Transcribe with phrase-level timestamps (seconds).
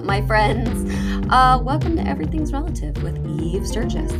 [0.00, 0.90] up, my friends?
[1.28, 4.10] Uh, welcome to Everything's Relative with Eve Sturgis.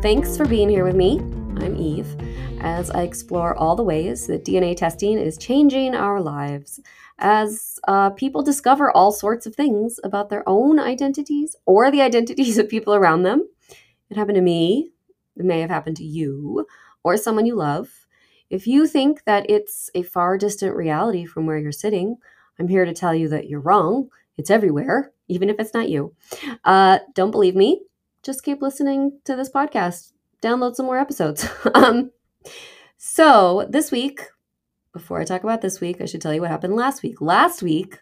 [0.00, 1.18] Thanks for being here with me.
[1.58, 2.16] I'm Eve,
[2.60, 6.80] as I explore all the ways that DNA testing is changing our lives,
[7.18, 12.56] as uh, people discover all sorts of things about their own identities or the identities
[12.56, 13.46] of people around them.
[14.08, 14.90] It happened to me,
[15.36, 16.66] it may have happened to you,
[17.04, 18.06] or someone you love.
[18.48, 22.16] If you think that it's a far distant reality from where you're sitting,
[22.58, 24.08] I'm here to tell you that you're wrong.
[24.40, 26.14] It's everywhere even if it's not you.
[26.64, 27.82] Uh, don't believe me?
[28.22, 30.12] Just keep listening to this podcast.
[30.42, 31.48] Download some more episodes.
[31.74, 32.10] um,
[32.98, 34.22] so, this week,
[34.92, 37.20] before I talk about this week, I should tell you what happened last week.
[37.20, 38.00] Last week,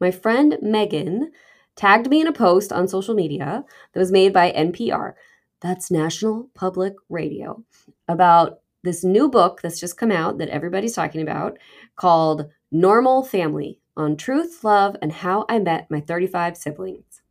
[0.00, 1.30] my friend Megan
[1.76, 5.12] tagged me in a post on social media that was made by NPR.
[5.60, 7.64] That's National Public Radio
[8.08, 11.58] about this new book that's just come out that everybody's talking about
[11.96, 17.22] called Normal Family on truth, love, and how I met my 35 siblings.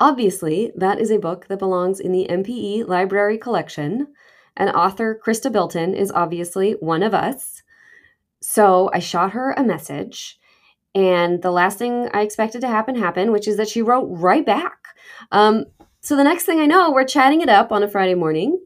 [0.00, 4.08] Obviously, that is a book that belongs in the NPE library collection,
[4.56, 7.62] and author Chrysta Bilton is obviously one of us.
[8.40, 10.38] So I shot her a message,
[10.94, 14.44] and the last thing I expected to happen happened, which is that she wrote right
[14.44, 14.78] back.
[15.32, 15.64] Um,
[16.00, 18.60] so the next thing I know, we're chatting it up on a Friday morning.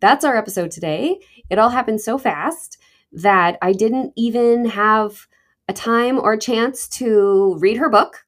[0.00, 1.18] That's our episode today.
[1.48, 2.78] It all happened so fast
[3.12, 5.26] that I didn't even have
[5.68, 8.24] a time or a chance to read her book,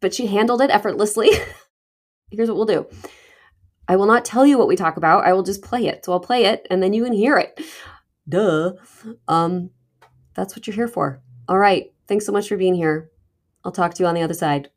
[0.00, 1.30] but she handled it effortlessly.
[2.30, 2.86] Here's what we'll do
[3.88, 5.24] I will not tell you what we talk about.
[5.24, 6.04] I will just play it.
[6.04, 7.60] So I'll play it and then you can hear it.
[8.28, 8.72] Duh.
[9.28, 9.70] Um,
[10.34, 11.20] that's what you're here for.
[11.48, 11.92] All right.
[12.06, 13.10] Thanks so much for being here.
[13.64, 14.70] I'll talk to you on the other side.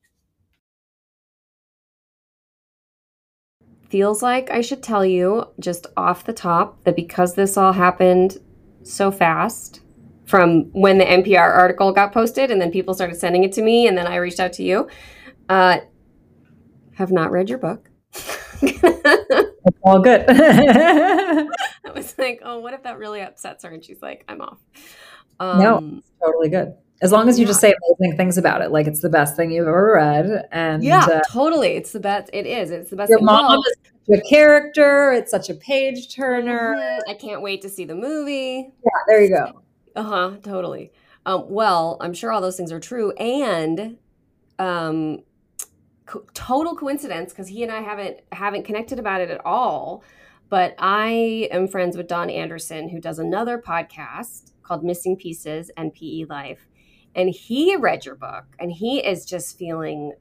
[3.89, 8.37] Feels like I should tell you just off the top that because this all happened
[8.83, 9.81] so fast,
[10.27, 13.87] from when the NPR article got posted, and then people started sending it to me,
[13.87, 14.87] and then I reached out to you.
[15.49, 15.77] Uh,
[16.95, 17.89] have not read your book.
[18.61, 20.25] it's all good.
[20.29, 21.47] I
[21.95, 23.69] was like, oh, what if that really upsets her?
[23.69, 24.57] And she's like, I'm off.
[25.39, 26.73] Um, no, totally good.
[27.01, 27.49] As long as you yeah.
[27.49, 30.83] just say amazing things about it, like it's the best thing you've ever read, and
[30.83, 32.31] yeah, uh, totally, it's the best.
[32.33, 32.71] It is.
[32.71, 33.11] It's the best.
[33.11, 33.59] Your mom
[34.07, 35.11] is a character.
[35.11, 36.75] It's such a page turner.
[36.75, 37.11] Mm-hmm.
[37.11, 38.73] I can't wait to see the movie.
[38.83, 39.61] Yeah, there you go.
[39.97, 40.31] Uh huh.
[40.43, 40.91] Totally.
[41.25, 43.97] Um, well, I'm sure all those things are true, and
[44.59, 45.23] um,
[46.05, 50.03] co- total coincidence because he and I haven't haven't connected about it at all.
[50.49, 55.91] But I am friends with Don Anderson, who does another podcast called Missing Pieces and
[55.91, 56.67] PE Life,
[57.15, 60.13] and he read your book, and he is just feeling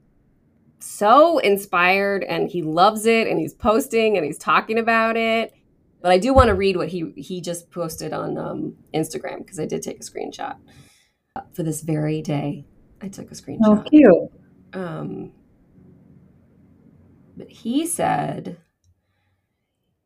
[0.79, 5.53] so inspired, and he loves it, and he's posting and he's talking about it
[6.01, 9.59] but I do want to read what he he just posted on um, Instagram because
[9.59, 10.57] I did take a screenshot
[11.53, 12.65] for this very day.
[13.01, 13.59] I took a screenshot.
[13.65, 14.31] Oh, cute.
[14.73, 15.31] Um,
[17.35, 18.57] but he said,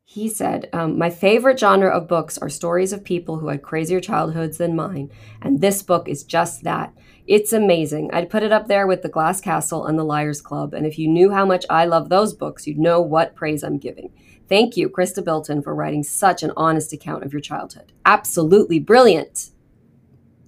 [0.03, 4.01] he said, um, my favorite genre of books are stories of people who had crazier
[4.01, 5.09] childhoods than mine,
[5.41, 6.93] and this book is just that.
[7.27, 8.09] It's amazing.
[8.11, 10.99] I'd put it up there with The Glass Castle and The Liars Club, and if
[10.99, 14.11] you knew how much I love those books, you'd know what praise I'm giving.
[14.51, 17.93] Thank you, Chrysta Bilton, for writing such an honest account of your childhood.
[18.05, 19.51] Absolutely brilliant.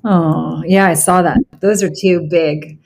[0.04, 1.38] Oh, yeah, I saw that.
[1.62, 2.80] Those are two big,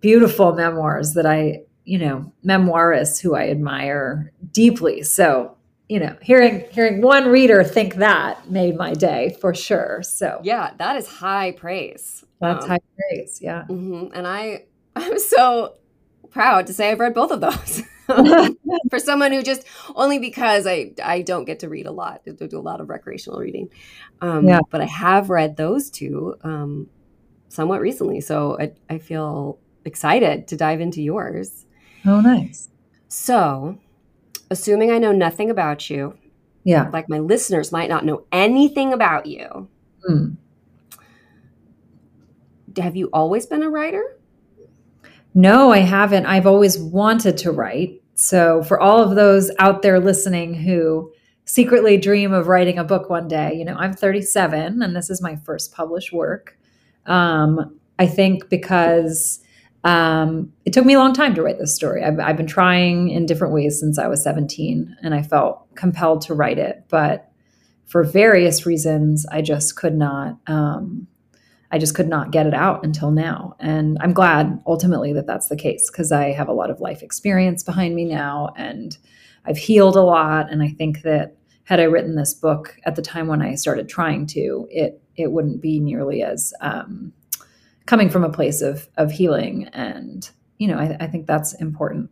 [0.00, 5.02] beautiful memoirs that I, you know, memoirists who I admire deeply.
[5.02, 5.56] So,
[5.88, 10.02] you know, hearing hearing one reader think that made my day for sure.
[10.02, 12.22] So, yeah, that is high praise.
[12.38, 13.38] That's um, high praise.
[13.40, 13.62] Yeah.
[13.62, 14.12] Mm-hmm.
[14.12, 15.78] And I I'm so
[16.28, 17.82] proud to say I've read both of those.
[18.90, 22.30] for someone who just only because I I don't get to read a lot, I
[22.30, 23.70] do a lot of recreational reading,
[24.20, 24.60] um, yeah.
[24.70, 26.88] But I have read those two um,
[27.48, 31.66] somewhat recently, so I, I feel excited to dive into yours.
[32.06, 32.68] Oh, nice.
[33.08, 33.78] So,
[34.50, 36.16] assuming I know nothing about you,
[36.64, 39.68] yeah, like my listeners might not know anything about you.
[40.08, 40.36] Mm.
[42.78, 44.16] Have you always been a writer?
[45.34, 46.26] No, I haven't.
[46.26, 47.99] I've always wanted to write.
[48.20, 51.10] So, for all of those out there listening who
[51.46, 55.22] secretly dream of writing a book one day, you know, I'm 37 and this is
[55.22, 56.58] my first published work.
[57.06, 59.40] Um, I think because
[59.84, 62.04] um, it took me a long time to write this story.
[62.04, 66.20] I've, I've, been trying in different ways since I was 17 and I felt compelled
[66.22, 66.84] to write it.
[66.90, 67.32] But
[67.86, 71.06] for various reasons, I just could not um,
[71.72, 73.54] I just could not get it out until now.
[73.60, 77.02] And I'm glad ultimately that that's the case because I have a lot of life
[77.02, 78.96] experience behind me now and
[79.44, 80.50] I've healed a lot.
[80.50, 83.88] And I think that had I written this book at the time when I started
[83.88, 87.12] trying to, it it wouldn't be nearly as um,
[87.86, 90.30] coming from a place of of healing and
[90.60, 92.10] you know, I, I think that's important.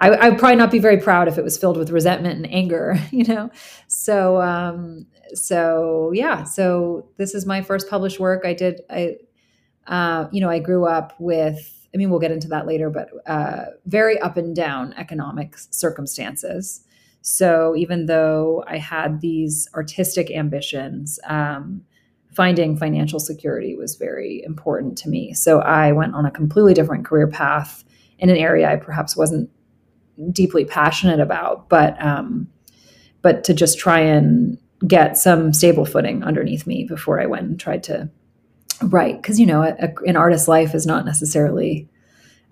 [0.00, 2.98] I, would probably not be very proud if it was filled with resentment and anger,
[3.10, 3.50] you know.
[3.86, 6.44] So, um, so yeah.
[6.44, 8.42] So this is my first published work.
[8.44, 8.80] I did.
[8.90, 9.16] I,
[9.86, 11.74] uh, you know, I grew up with.
[11.94, 16.84] I mean, we'll get into that later, but uh, very up and down economic circumstances.
[17.22, 21.82] So even though I had these artistic ambitions, um,
[22.34, 25.32] finding financial security was very important to me.
[25.32, 27.84] So I went on a completely different career path
[28.18, 29.50] in an area I perhaps wasn't
[30.32, 32.48] deeply passionate about, but um,
[33.22, 37.60] but to just try and get some stable footing underneath me before I went and
[37.60, 38.08] tried to
[38.82, 39.20] write.
[39.20, 41.88] Because you know, a, a, an artist's life is not necessarily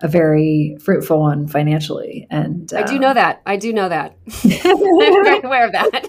[0.01, 2.27] a very fruitful one financially.
[2.29, 3.41] And uh, I do know that.
[3.45, 4.17] I do know that.
[4.43, 6.07] I'm very aware of that.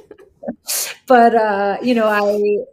[1.06, 2.64] But uh, you know, I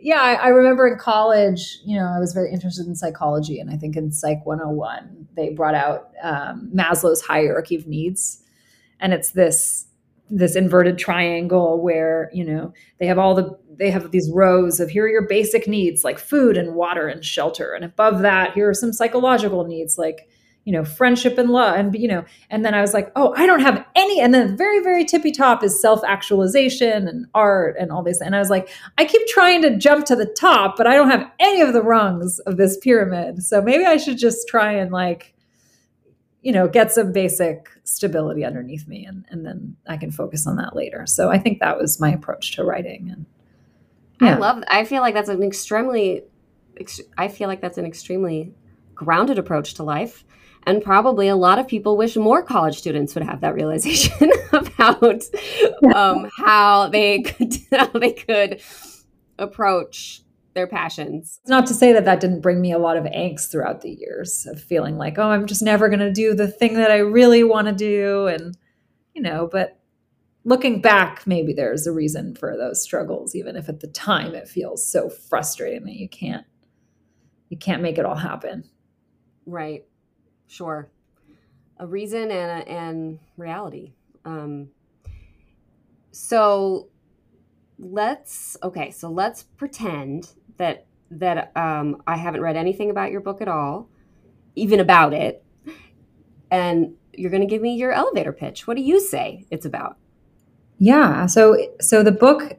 [0.00, 3.70] yeah, I, I, remember in college, you know, I was very interested in psychology, and
[3.70, 8.42] I think in Psych 101, they brought out um, Maslow's hierarchy of needs,
[9.00, 9.83] and it's this
[10.30, 14.88] this inverted triangle where you know they have all the they have these rows of
[14.88, 18.68] here are your basic needs like food and water and shelter, and above that here
[18.68, 20.28] are some psychological needs like
[20.64, 21.76] you know, friendship and love.
[21.76, 24.20] And, you know, and then I was like, oh, I don't have any.
[24.20, 28.20] And then the very, very tippy top is self actualization and art and all this.
[28.20, 31.10] And I was like, I keep trying to jump to the top, but I don't
[31.10, 33.42] have any of the rungs of this pyramid.
[33.42, 35.33] So maybe I should just try and like,
[36.44, 40.56] you know, get some basic stability underneath me and, and then I can focus on
[40.56, 41.06] that later.
[41.06, 43.10] So I think that was my approach to writing.
[43.10, 43.26] And
[44.20, 44.36] yeah.
[44.36, 46.22] I love, I feel like that's an extremely,
[47.16, 48.52] I feel like that's an extremely
[48.94, 50.24] grounded approach to life
[50.66, 55.22] and probably a lot of people wish more college students would have that realization about
[55.94, 58.60] um, how they could how they could
[59.38, 60.22] approach
[60.54, 61.40] their passions.
[61.42, 63.90] It's not to say that that didn't bring me a lot of angst throughout the
[63.90, 66.98] years of feeling like, oh, I'm just never going to do the thing that I
[66.98, 68.56] really want to do, and
[69.14, 69.78] you know, but
[70.44, 74.48] looking back, maybe there's a reason for those struggles, even if at the time it
[74.48, 76.46] feels so frustrating that you can't
[77.48, 78.64] you can't make it all happen.
[79.46, 79.84] Right.
[80.46, 80.88] Sure.
[81.78, 83.92] A reason and a, and reality.
[84.24, 84.70] Um,
[86.10, 86.88] so
[87.78, 88.90] let's okay.
[88.90, 93.88] So let's pretend that that um, I haven't read anything about your book at all,
[94.56, 95.44] even about it,
[96.50, 98.66] and you're going to give me your elevator pitch.
[98.66, 99.96] What do you say it's about?
[100.78, 101.26] Yeah.
[101.26, 102.58] So so the book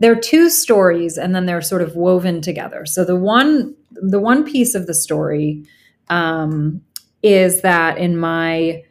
[0.00, 2.84] there are two stories and then they're sort of woven together.
[2.86, 5.64] So the one the one piece of the story
[6.08, 6.82] um,
[7.22, 8.82] is that in my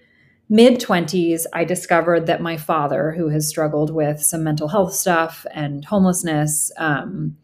[0.53, 5.47] mid 20s, I discovered that my father, who has struggled with some mental health stuff
[5.51, 7.35] and homelessness, um,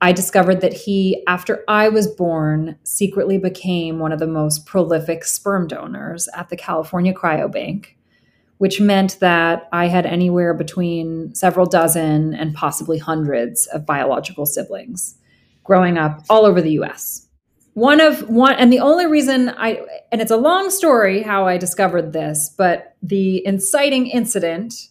[0.00, 5.24] I discovered that he, after I was born, secretly became one of the most prolific
[5.24, 7.88] sperm donors at the California Cryobank,
[8.56, 15.18] which meant that I had anywhere between several dozen and possibly hundreds of biological siblings
[15.64, 17.28] growing up all over the US
[17.78, 19.80] one of one and the only reason i
[20.10, 24.88] and it's a long story how i discovered this but the inciting incident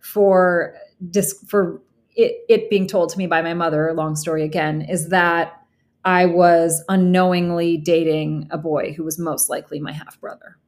[0.00, 0.74] for
[1.10, 1.80] dis, for
[2.16, 5.62] it, it being told to me by my mother long story again is that
[6.04, 10.58] i was unknowingly dating a boy who was most likely my half brother.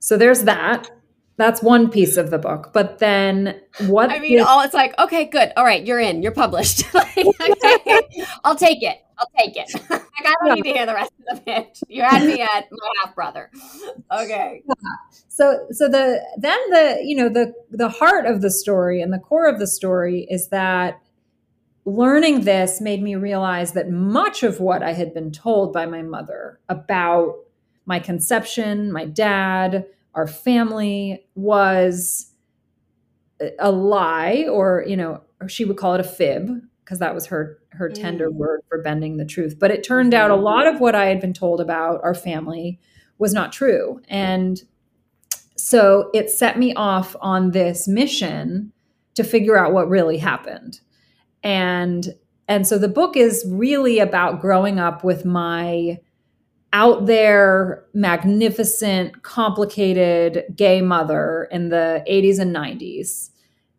[0.00, 0.90] So there's that
[1.40, 2.70] that's one piece of the book.
[2.74, 4.10] But then what?
[4.10, 5.52] I mean, all it's like, okay, good.
[5.56, 6.22] All right, you're in.
[6.22, 6.92] You're published.
[6.94, 8.00] like, okay,
[8.44, 8.98] I'll take it.
[9.18, 9.70] I'll take it.
[9.90, 11.80] like, I don't need to hear the rest of the pitch.
[11.88, 13.50] You had me at my half brother.
[14.12, 14.62] Okay.
[14.66, 14.74] Yeah.
[15.28, 19.18] So, so the then the you know the the heart of the story and the
[19.18, 21.00] core of the story is that
[21.86, 26.02] learning this made me realize that much of what I had been told by my
[26.02, 27.36] mother about
[27.86, 32.32] my conception, my dad, our family was
[33.58, 37.26] a lie or you know or she would call it a fib because that was
[37.26, 38.34] her her tender mm.
[38.34, 40.44] word for bending the truth but it turned out a mm-hmm.
[40.44, 42.78] lot of what i had been told about our family
[43.18, 44.62] was not true and
[45.56, 48.72] so it set me off on this mission
[49.14, 50.80] to figure out what really happened
[51.42, 52.14] and
[52.48, 55.98] and so the book is really about growing up with my
[56.72, 63.30] out there, magnificent, complicated gay mother in the 80s and 90s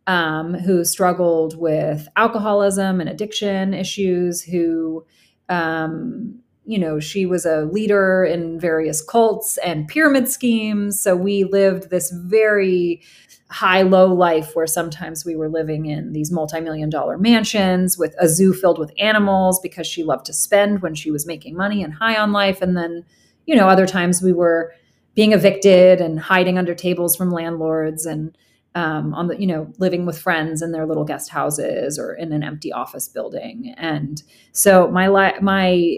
[0.08, 5.06] um, who struggled with alcoholism and addiction issues, who
[5.48, 11.02] um, you know, she was a leader in various cults and pyramid schemes.
[11.02, 13.02] So we lived this very
[13.51, 18.27] high low life where sometimes we were living in these multi-million dollar mansions with a
[18.27, 21.93] zoo filled with animals because she loved to spend when she was making money and
[21.93, 22.62] high on life.
[22.62, 23.05] And then
[23.46, 24.74] you know other times we were
[25.15, 28.38] being evicted and hiding under tables from landlords and
[28.74, 32.31] um, on the you know living with friends in their little guest houses or in
[32.31, 33.74] an empty office building.
[33.77, 35.98] And so my life my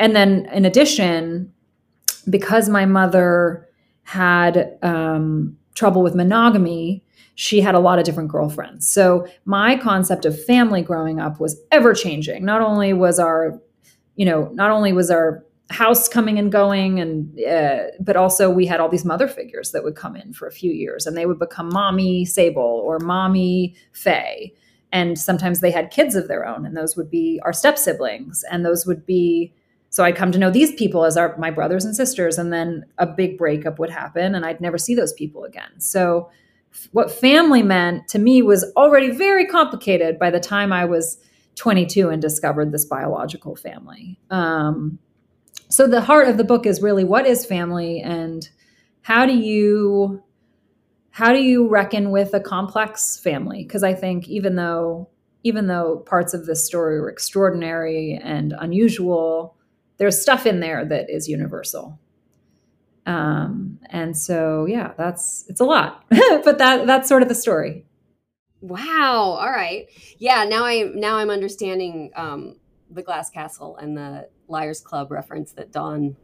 [0.00, 1.52] and then in addition
[2.28, 3.68] because my mother
[4.02, 7.04] had um, trouble with monogamy,
[7.36, 8.90] she had a lot of different girlfriends.
[8.90, 12.44] So my concept of family growing up was ever changing.
[12.44, 13.60] Not only was our,
[14.16, 18.66] you know, not only was our house coming and going and uh, but also we
[18.66, 21.26] had all these mother figures that would come in for a few years and they
[21.26, 24.52] would become mommy sable or mommy faye
[24.92, 28.44] and sometimes they had kids of their own and those would be our step siblings
[28.48, 29.52] and those would be
[29.96, 32.84] so I'd come to know these people as our my brothers and sisters, and then
[32.98, 35.80] a big breakup would happen, and I'd never see those people again.
[35.80, 36.28] So
[36.92, 41.16] what family meant to me was already very complicated by the time I was
[41.54, 44.18] 22 and discovered this biological family.
[44.28, 44.98] Um,
[45.70, 48.46] so the heart of the book is really what is family and
[49.00, 50.22] how do you
[51.08, 55.08] how do you reckon with a complex family because i think even though
[55.42, 59.56] even though parts of this story were extraordinary and unusual
[59.98, 61.98] there's stuff in there that is universal.
[63.06, 67.86] Um, and so yeah, that's it's a lot, but that that's sort of the story.
[68.60, 69.38] Wow.
[69.40, 69.86] All right.
[70.18, 70.44] Yeah.
[70.44, 72.56] Now I now I'm understanding um,
[72.90, 76.16] the Glass Castle and the Liars Club reference that Don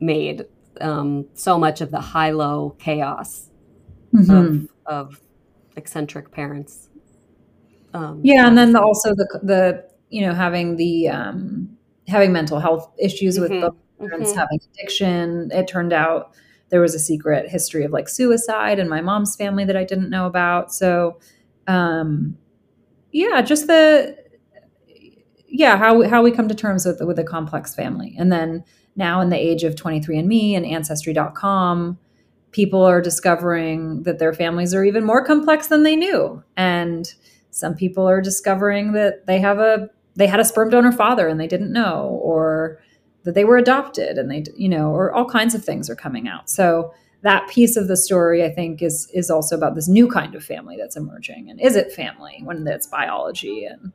[0.00, 0.46] made.
[0.80, 3.50] Um, so much of the high low chaos
[4.14, 4.30] mm-hmm.
[4.30, 5.20] of, of
[5.76, 6.88] eccentric parents.
[7.92, 11.76] Um, yeah, and then the, also the the you know having the um,
[12.08, 13.68] having mental health issues with mm-hmm.
[13.68, 14.38] both parents, mm-hmm.
[14.38, 15.50] having addiction.
[15.52, 16.34] It turned out
[16.70, 20.10] there was a secret history of like suicide in my mom's family that I didn't
[20.10, 20.72] know about.
[20.72, 21.18] So,
[21.66, 22.38] um,
[23.12, 24.16] yeah, just the
[25.48, 28.64] yeah how how we come to terms with with a complex family, and then
[28.96, 31.98] now in the age of 23andMe and Ancestry.com,
[32.52, 37.14] people are discovering that their families are even more complex than they knew, and
[37.50, 41.40] some people are discovering that they have a they had a sperm donor father and
[41.40, 42.80] they didn't know or
[43.24, 46.28] that they were adopted and they you know or all kinds of things are coming
[46.28, 46.48] out.
[46.50, 50.34] So that piece of the story i think is is also about this new kind
[50.34, 51.50] of family that's emerging.
[51.50, 53.64] And is it family when it's biology?
[53.64, 53.92] And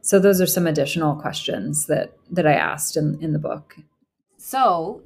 [0.00, 3.76] so those are some additional questions that that i asked in in the book.
[4.38, 5.02] So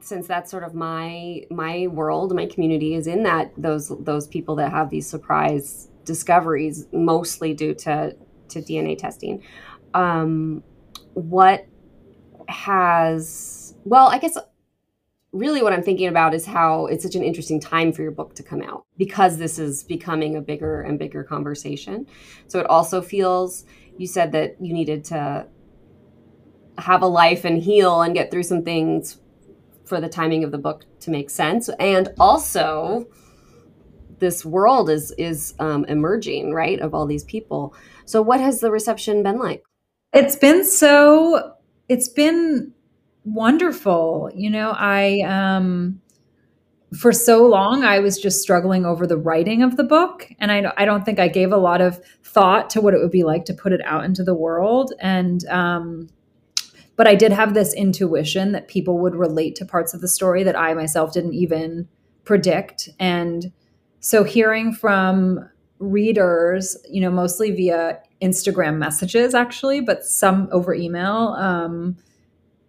[0.00, 4.56] since that's sort of my my world my community is in that those those people
[4.56, 8.14] that have these surprise discoveries mostly due to
[8.48, 9.42] to dna testing
[9.94, 10.62] um,
[11.14, 11.66] what
[12.48, 14.38] has well i guess
[15.32, 18.34] really what i'm thinking about is how it's such an interesting time for your book
[18.34, 22.06] to come out because this is becoming a bigger and bigger conversation.
[22.48, 23.64] So it also feels
[23.96, 25.46] you said that you needed to
[26.76, 29.18] have a life and heal and get through some things
[29.84, 31.70] for the timing of the book to make sense.
[31.80, 33.06] And also
[34.18, 37.74] this world is is um, emerging right of all these people.
[38.04, 39.64] So what has the reception been like
[40.12, 41.54] it's been so,
[41.88, 42.72] it's been
[43.24, 44.30] wonderful.
[44.34, 46.00] You know, I, um,
[46.98, 50.30] for so long, I was just struggling over the writing of the book.
[50.38, 53.10] And I, I don't think I gave a lot of thought to what it would
[53.10, 54.92] be like to put it out into the world.
[54.98, 56.08] And, um,
[56.96, 60.42] but I did have this intuition that people would relate to parts of the story
[60.44, 61.88] that I myself didn't even
[62.24, 62.88] predict.
[62.98, 63.52] And
[64.00, 65.48] so hearing from
[65.78, 71.34] readers, you know, mostly via Instagram messages actually, but some over email.
[71.38, 71.96] Um,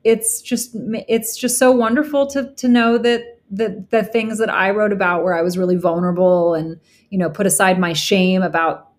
[0.04, 0.72] it's just
[1.08, 5.24] it's just so wonderful to to know that the the things that I wrote about
[5.24, 6.80] where I was really vulnerable and
[7.10, 8.90] you know put aside my shame about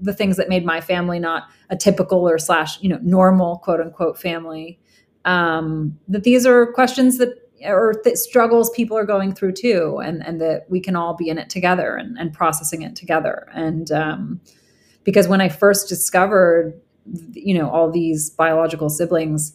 [0.00, 3.80] the things that made my family not a typical or slash you know normal quote
[3.80, 4.78] unquote family.
[5.24, 7.34] Um, that these are questions that
[7.64, 11.38] or struggles people are going through too, and and that we can all be in
[11.38, 13.48] it together and, and processing it together.
[13.52, 14.40] And um,
[15.08, 16.78] because when I first discovered,
[17.32, 19.54] you know, all these biological siblings,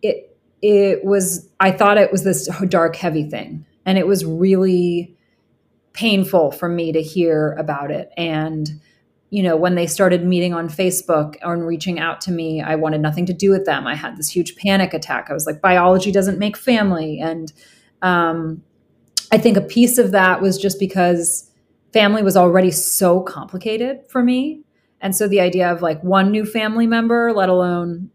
[0.00, 5.14] it it was I thought it was this dark, heavy thing, and it was really
[5.92, 8.10] painful for me to hear about it.
[8.16, 8.80] And
[9.28, 13.02] you know, when they started meeting on Facebook and reaching out to me, I wanted
[13.02, 13.86] nothing to do with them.
[13.86, 15.26] I had this huge panic attack.
[15.28, 17.52] I was like, biology doesn't make family, and
[18.00, 18.62] um,
[19.30, 21.50] I think a piece of that was just because
[21.92, 24.62] family was already so complicated for me.
[25.00, 28.10] And so the idea of like one new family member, let alone,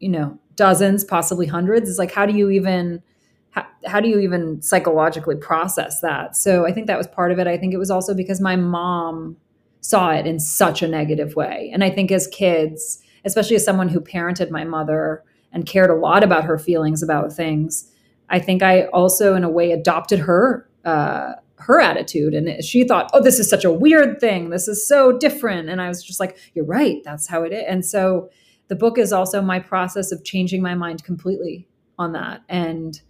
[0.00, 1.88] you know, dozens, possibly hundreds.
[1.88, 3.02] Is like, how do you even
[3.50, 6.36] how, how do you even psychologically process that?
[6.36, 7.46] So I think that was part of it.
[7.46, 9.36] I think it was also because my mom
[9.80, 11.70] saw it in such a negative way.
[11.72, 15.94] And I think as kids, especially as someone who parented my mother and cared a
[15.94, 17.90] lot about her feelings about things,
[18.30, 21.34] I think I also, in a way, adopted her uh,
[21.66, 24.50] her attitude, and she thought, "Oh, this is such a weird thing.
[24.50, 27.02] This is so different." And I was just like, "You're right.
[27.04, 28.30] That's how it is." And so,
[28.68, 33.00] the book is also my process of changing my mind completely on that, and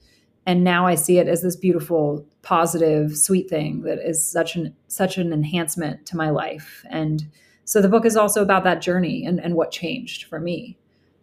[0.47, 4.75] and now I see it as this beautiful, positive, sweet thing that is such an
[4.89, 6.85] such an enhancement to my life.
[6.91, 7.25] And
[7.65, 10.79] so, the book is also about that journey and and what changed for me.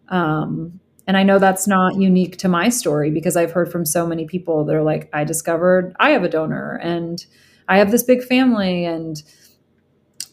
[0.10, 0.80] Um,
[1.10, 4.26] and I know that's not unique to my story because I've heard from so many
[4.26, 7.26] people that are like, I discovered I have a donor and
[7.68, 8.86] I have this big family.
[8.86, 9.24] And,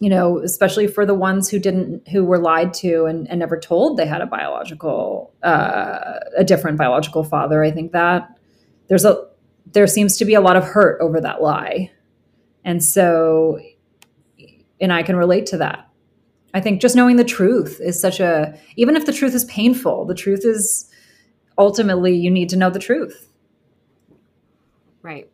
[0.00, 3.58] you know, especially for the ones who didn't, who were lied to and, and never
[3.58, 7.64] told they had a biological, uh, a different biological father.
[7.64, 8.38] I think that
[8.88, 9.26] there's a,
[9.72, 11.90] there seems to be a lot of hurt over that lie.
[12.66, 13.60] And so,
[14.78, 15.88] and I can relate to that
[16.56, 20.06] I think just knowing the truth is such a, even if the truth is painful,
[20.06, 20.90] the truth is
[21.58, 23.28] ultimately you need to know the truth.
[25.02, 25.28] Right.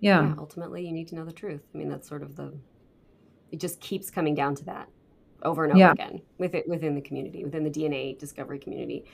[0.00, 0.22] Yeah.
[0.22, 0.34] yeah.
[0.38, 1.60] Ultimately, you need to know the truth.
[1.74, 2.54] I mean, that's sort of the,
[3.52, 4.88] it just keeps coming down to that
[5.42, 5.92] over and over yeah.
[5.92, 9.04] again with it within the community, within the DNA discovery community.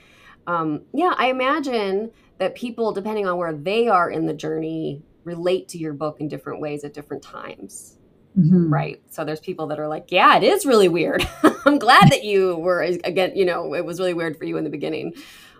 [0.47, 5.67] Um, yeah, I imagine that people, depending on where they are in the journey, relate
[5.67, 7.97] to your book in different ways at different times.
[8.37, 8.73] Mm-hmm.
[8.73, 9.01] Right.
[9.09, 11.27] So there's people that are like, yeah, it is really weird.
[11.65, 14.63] I'm glad that you were again, you know, it was really weird for you in
[14.63, 15.13] the beginning.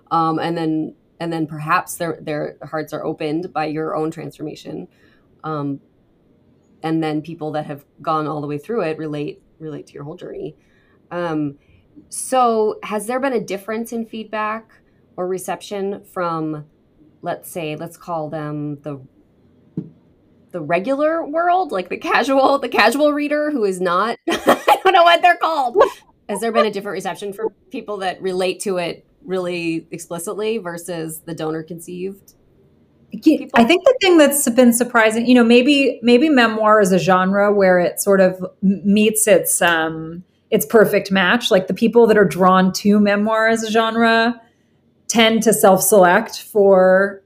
[0.09, 4.87] Um, and then and then perhaps their their hearts are opened by your own transformation.
[5.43, 5.81] Um,
[6.81, 10.03] and then people that have gone all the way through it relate relate to your
[10.03, 10.55] whole journey.
[11.11, 11.57] Um,
[12.09, 14.71] so has there been a difference in feedback
[15.17, 16.65] or reception from
[17.21, 18.99] let's say let's call them the
[20.51, 25.03] the regular world, like the casual, the casual reader who is not, I don't know
[25.03, 25.77] what they're called.
[26.29, 31.21] Has there been a different reception for people that relate to it really explicitly versus
[31.21, 32.33] the donor conceived?
[33.11, 33.49] People?
[33.55, 37.53] I think the thing that's been surprising, you know, maybe maybe memoir is a genre
[37.53, 41.51] where it sort of meets its um its perfect match.
[41.51, 44.41] Like the people that are drawn to memoir as a genre
[45.09, 47.20] tend to self-select for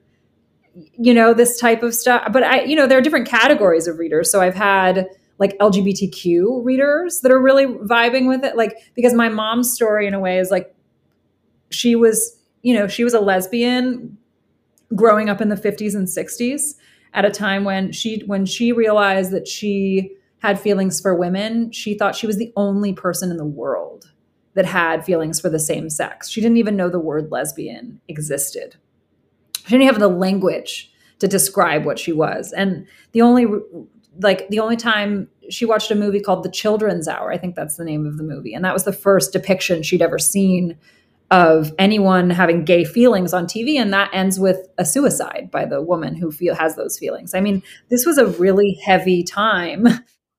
[0.93, 3.97] you know this type of stuff but i you know there are different categories of
[3.97, 4.31] readers.
[4.31, 5.07] So i've had
[5.37, 8.55] like lgbtq readers that are really vibing with it.
[8.55, 10.73] Like because my mom's story in a way is like
[11.71, 14.17] she was you know she was a lesbian
[14.95, 16.75] growing up in the 50s and 60s
[17.13, 21.97] at a time when she when she realized that she had feelings for women she
[21.97, 24.11] thought she was the only person in the world
[24.55, 26.29] that had feelings for the same sex.
[26.29, 28.77] She didn't even know the word lesbian existed
[29.65, 32.51] she didn't have the language to describe what she was.
[32.51, 33.47] And the only
[34.19, 37.75] like the only time she watched a movie called The Children's Hour, I think that's
[37.75, 40.77] the name of the movie, and that was the first depiction she'd ever seen
[41.31, 45.81] of anyone having gay feelings on TV, and that ends with a suicide by the
[45.81, 47.33] woman who feel has those feelings.
[47.33, 49.87] I mean, this was a really heavy time.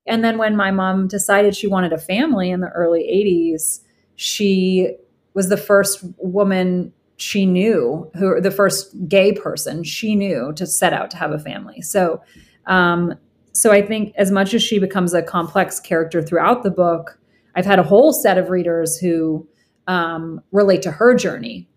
[0.09, 3.81] And then when my mom decided she wanted a family in the early 80s,
[4.15, 4.95] she
[5.35, 10.93] was the first woman she knew who the first gay person she knew to set
[10.93, 11.81] out to have a family.
[11.81, 12.23] So,
[12.67, 13.15] um,
[13.53, 17.19] so I think as much as she becomes a complex character throughout the book,
[17.55, 19.49] I've had a whole set of readers who
[19.87, 21.69] um, relate to her journey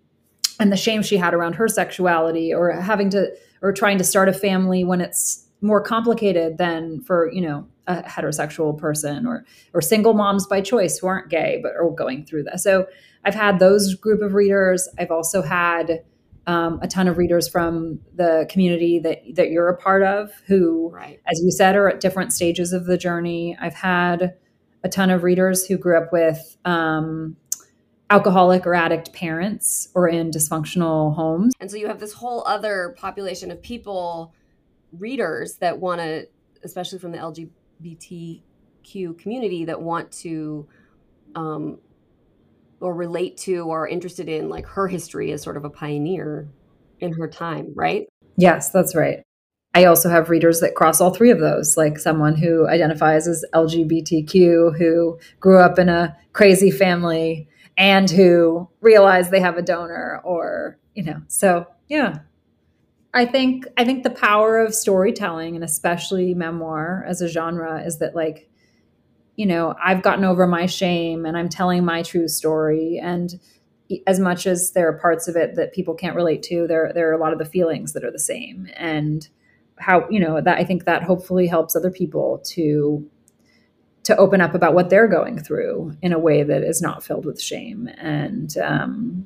[0.60, 4.30] and the shame she had around her sexuality or having to or trying to start
[4.30, 9.82] a family when it's more complicated than for you know a heterosexual person or or
[9.82, 12.86] single moms by choice who aren't gay but are going through that so
[13.30, 14.89] I've had those group of readers.
[14.98, 16.04] I've also had
[16.48, 20.89] um, a ton of readers from the community that that you're a part of, who,
[20.89, 21.20] right.
[21.32, 23.56] as you said, are at different stages of the journey.
[23.62, 24.34] I've had
[24.84, 27.38] a ton of readers who grew up with um,
[28.10, 31.54] alcoholic or addict parents or in dysfunctional homes.
[31.60, 34.34] And so you have this whole other population of people,
[34.92, 36.28] readers that want to,
[36.63, 40.68] especially from the LGBTQ community, that want to
[41.36, 41.78] um,
[42.82, 46.48] or relate to or are interested in like her history as sort of a pioneer
[47.00, 48.08] in her time, right?
[48.38, 49.24] Yes, that's right.
[49.76, 53.46] I also have readers that cross all three of those, like someone who identifies as
[53.54, 60.22] LGBTQ, who grew up in a crazy family and who realized they have a donor
[60.24, 62.20] or, you know, so yeah.
[63.13, 67.98] I think I think the power of storytelling and especially memoir as a genre is
[68.00, 68.49] that like
[69.39, 72.99] you know, I've gotten over my shame and I'm telling my true story.
[73.02, 73.39] And
[74.06, 77.10] as much as there are parts of it that people can't relate to, there there
[77.10, 79.30] are a lot of the feelings that are the same, and
[79.78, 83.10] how you know that I think that hopefully helps other people to
[84.04, 87.25] to open up about what they're going through in a way that is not filled
[87.25, 87.88] with shame.
[87.97, 89.25] And um,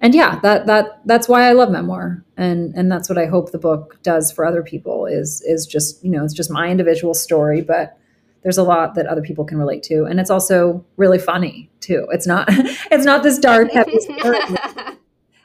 [0.00, 2.24] and yeah that that that's why I love memoir.
[2.38, 6.02] And and that's what I hope the book does for other people is is just
[6.02, 7.98] you know it's just my individual story but
[8.42, 12.06] there's a lot that other people can relate to and it's also really funny too.
[12.10, 13.98] It's not it's not this dark heavy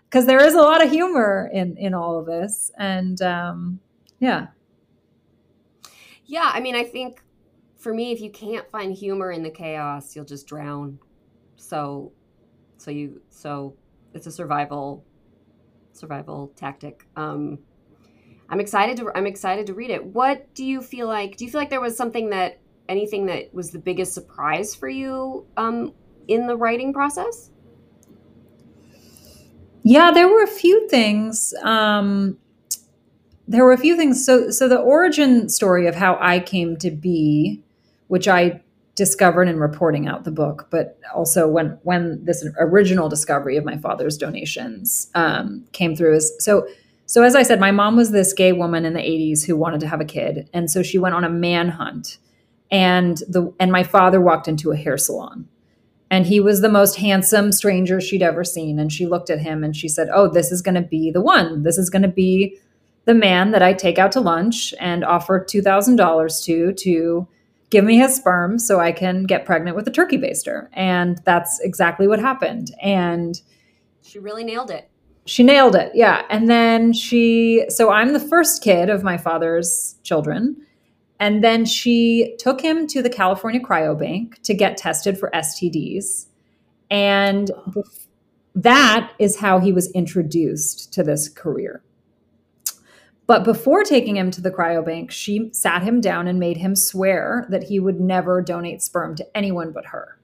[0.05, 3.79] because there is a lot of humor in in all of this and um
[4.19, 4.47] yeah.
[6.25, 7.21] Yeah i mean i think
[7.77, 10.99] for me if you can't find humor in the chaos you'll just drown.
[11.55, 12.11] So
[12.77, 13.75] so you so
[14.13, 15.03] it's a survival
[15.93, 17.07] survival tactic.
[17.15, 17.59] Um
[18.49, 20.05] i'm excited to i'm excited to read it.
[20.05, 22.60] What do you feel like do you feel like there was something that
[22.91, 25.93] anything that was the biggest surprise for you um,
[26.27, 27.49] in the writing process?
[29.83, 31.53] Yeah, there were a few things.
[31.63, 32.37] Um,
[33.47, 34.23] there were a few things.
[34.23, 37.63] So, so the origin story of how I came to be,
[38.07, 38.61] which I
[38.95, 43.77] discovered in reporting out the book, but also when when this original discovery of my
[43.77, 46.67] father's donations um, came through is so.
[47.07, 49.81] So as I said, my mom was this gay woman in the 80s who wanted
[49.81, 52.19] to have a kid, and so she went on a manhunt
[52.71, 55.47] and the and my father walked into a hair salon.
[56.09, 58.79] And he was the most handsome stranger she'd ever seen.
[58.79, 61.21] And she looked at him and she said oh this is going to be the
[61.21, 61.63] one.
[61.63, 62.57] This is going to be
[63.05, 67.27] the man that i take out to lunch and offer $2000 to to
[67.71, 70.67] give me his sperm so i can get pregnant with a turkey baster.
[70.73, 72.71] And that's exactly what happened.
[72.81, 73.41] And
[74.03, 74.89] she really nailed it.
[75.25, 76.23] she nailed it yeah.
[76.29, 80.57] And then she so i'm the first kid of my father's children
[81.21, 86.25] and then she took him to the California Cryobank to get tested for STDs.
[86.89, 87.51] And
[88.55, 91.83] that is how he was introduced to this career.
[93.27, 97.45] But before taking him to the cryobank, she sat him down and made him swear
[97.49, 100.19] that he would never donate sperm to anyone but her.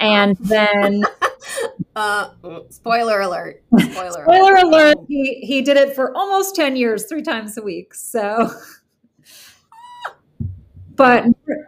[0.00, 1.04] And then
[1.96, 2.30] uh,
[2.68, 3.62] spoiler alert.
[3.78, 4.64] Spoiler, spoiler alert.
[4.64, 4.96] alert.
[5.08, 7.94] He he did it for almost 10 years, 3 times a week.
[7.94, 8.50] So
[11.00, 11.24] but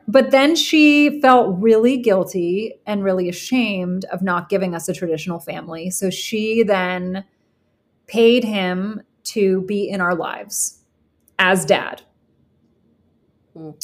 [0.07, 5.40] but then she felt really guilty and really ashamed of not giving us a traditional
[5.40, 5.88] family.
[5.88, 7.25] So she then
[8.07, 10.83] paid him to be in our lives
[11.38, 12.03] as dad.
[13.57, 13.75] Mm.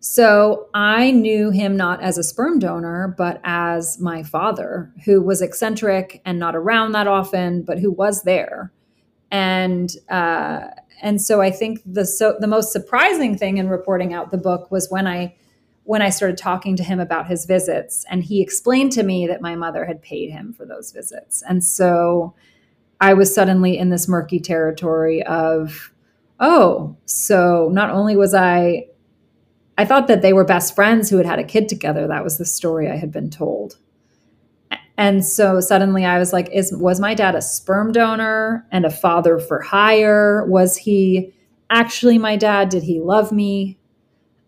[0.00, 5.40] so i knew him not as a sperm donor but as my father who was
[5.40, 8.72] eccentric and not around that often but who was there
[9.34, 10.68] and uh,
[11.02, 14.70] and so I think the so the most surprising thing in reporting out the book
[14.70, 15.34] was when I
[15.82, 19.42] when I started talking to him about his visits and he explained to me that
[19.42, 21.42] my mother had paid him for those visits.
[21.48, 22.34] And so
[23.00, 25.92] I was suddenly in this murky territory of
[26.38, 28.86] oh, so not only was I
[29.76, 32.06] I thought that they were best friends who had had a kid together.
[32.06, 33.78] That was the story I had been told.
[34.96, 38.90] And so suddenly I was like, is was my dad a sperm donor and a
[38.90, 40.46] father for hire?
[40.46, 41.32] Was he
[41.70, 42.68] actually my dad?
[42.68, 43.78] Did he love me?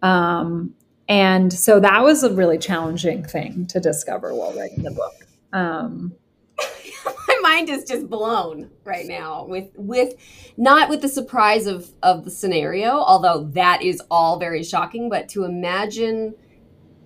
[0.03, 0.75] Um,
[1.09, 5.15] and so that was a really challenging thing to discover while writing the book.
[5.53, 6.15] Um,
[7.29, 10.15] my mind is just blown right now with with
[10.57, 15.29] not with the surprise of of the scenario, although that is all very shocking, but
[15.31, 16.35] to imagine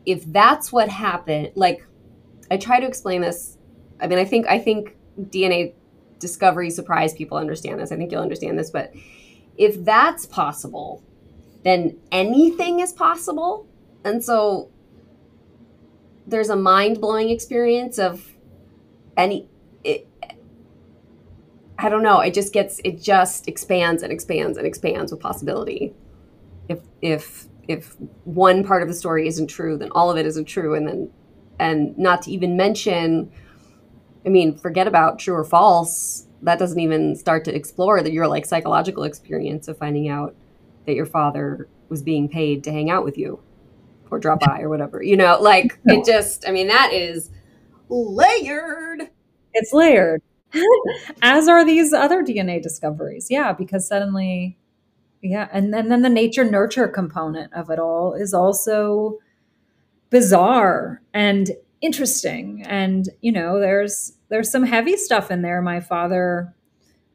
[0.07, 1.87] if that's what happened, like
[2.51, 3.57] I try to explain this.
[4.01, 5.75] I mean, I think I think DNA
[6.19, 7.93] discovery surprise people understand this.
[7.93, 8.93] I think you'll understand this, but
[9.57, 11.03] if that's possible,
[11.65, 13.67] then anything is possible.
[14.05, 14.71] And so
[16.27, 18.37] there's a mind-blowing experience of
[19.17, 19.49] any
[19.85, 20.07] it,
[21.79, 25.95] I don't know, it just gets it just expands and expands and expands with possibility.
[26.69, 30.47] If if if one part of the story isn't true, then all of it isn't
[30.47, 31.11] true and then
[31.61, 33.31] and not to even mention
[34.27, 36.27] i mean forget about true or false.
[36.43, 40.35] That doesn't even start to explore that your like psychological experience of finding out
[40.87, 43.41] that your father was being paid to hang out with you
[44.11, 45.39] or drop by or whatever you know?
[45.41, 47.31] Like it just i mean that is
[47.91, 49.11] layered.
[49.53, 50.23] It's layered.
[51.23, 53.29] As are these other dna discoveries.
[53.31, 54.57] Yeah because suddenly
[55.23, 59.19] yeah and then, then the nature nurture component of it all is also
[60.11, 66.55] bizarre and interesting and you know there's there's some heavy stuff in there my father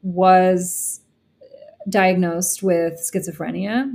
[0.02, 1.00] was
[1.88, 3.92] diagnosed with schizophrenia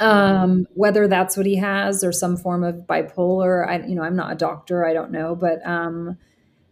[0.00, 3.66] um, whether that's what he has or some form of bipolar.
[3.66, 4.84] I, you know, I'm not a doctor.
[4.86, 6.16] I don't know, but, um,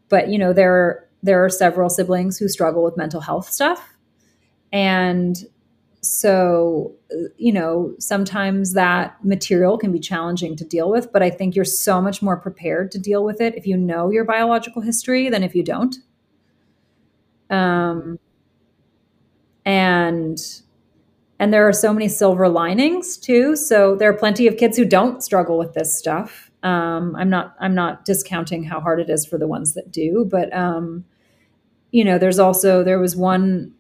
[0.09, 3.97] but you know, there there are several siblings who struggle with mental health stuff,
[4.73, 5.37] and
[6.09, 6.93] so
[7.37, 11.65] you know sometimes that material can be challenging to deal with but i think you're
[11.65, 15.43] so much more prepared to deal with it if you know your biological history than
[15.43, 15.97] if you don't.
[17.49, 18.19] Um,
[19.65, 20.39] and
[21.39, 23.57] and there are so many silver linings too.
[23.57, 26.51] So there are plenty of kids who don't struggle with this stuff.
[26.63, 30.27] Um, i'm not i'm not discounting how hard it is for the ones that do
[30.29, 31.05] but um,
[31.93, 33.73] you know there's also there was one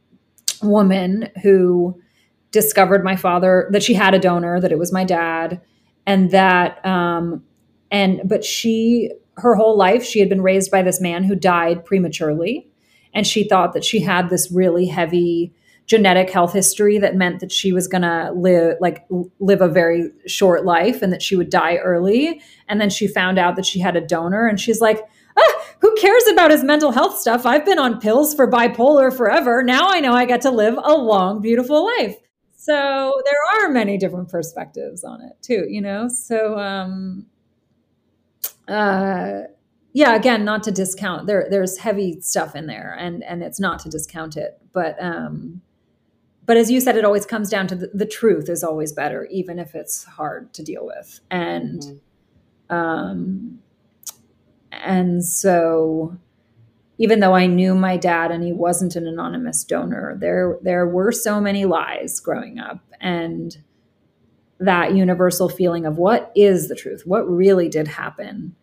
[0.62, 2.00] woman who
[2.50, 5.61] discovered my father that she had a donor that it was my dad
[6.06, 7.44] and that um,
[7.90, 11.85] and but she her whole life she had been raised by this man who died
[11.85, 12.66] prematurely
[13.12, 15.52] and she thought that she had this really heavy
[15.87, 19.06] genetic health history that meant that she was going to live like
[19.38, 23.38] live a very short life and that she would die early and then she found
[23.38, 25.00] out that she had a donor and she's like
[25.37, 27.44] ah, who cares about his mental health stuff?
[27.44, 29.62] I've been on pills for bipolar forever.
[29.62, 32.16] Now i know i get to live a long beautiful life
[32.66, 37.26] so there are many different perspectives on it too you know so um
[38.68, 39.42] uh
[39.92, 43.79] yeah again not to discount there there's heavy stuff in there and and it's not
[43.79, 45.61] to discount it but um
[46.46, 49.26] but as you said, it always comes down to the, the, truth is always better,
[49.33, 51.18] even if it's hard to deal with.
[51.29, 52.74] And, mm-hmm.
[52.74, 53.59] um,
[54.70, 56.16] and so
[56.98, 61.12] even though I knew my dad and he wasn't an anonymous donor, there, there were
[61.12, 63.56] so many lies growing up and
[64.59, 67.02] that universal feeling of what is the truth?
[67.04, 68.56] What really did happen?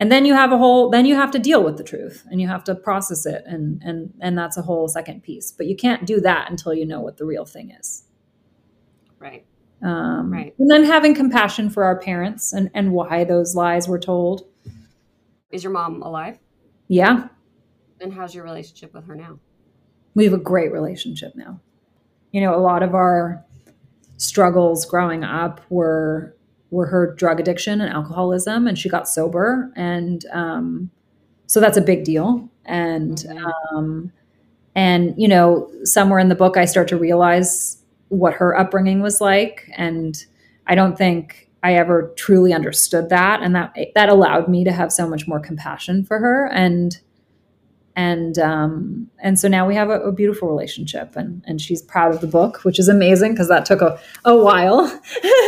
[0.00, 2.40] and then you have a whole then you have to deal with the truth and
[2.40, 5.52] you have to process it and and and that's a whole second piece.
[5.52, 8.04] But you can't do that until you know what the real thing is.
[9.18, 9.46] Right.
[9.82, 10.54] Um, right.
[10.58, 14.46] and then having compassion for our parents and and why those lies were told.
[15.50, 16.38] Is your mom alive?
[16.88, 17.28] Yeah
[18.00, 19.38] and how's your relationship with her now
[20.14, 21.60] we have a great relationship now
[22.32, 23.44] you know a lot of our
[24.16, 26.34] struggles growing up were
[26.74, 30.90] were her drug addiction and alcoholism, and she got sober, and um,
[31.46, 32.48] so that's a big deal.
[32.64, 33.76] And mm-hmm.
[33.76, 34.12] um,
[34.74, 37.78] and you know, somewhere in the book, I start to realize
[38.08, 40.22] what her upbringing was like, and
[40.66, 44.92] I don't think I ever truly understood that, and that that allowed me to have
[44.92, 46.98] so much more compassion for her, and
[47.96, 52.14] and um, and so now we have a, a, beautiful relationship and and she's proud
[52.14, 55.00] of the book which is amazing because that took a, a while.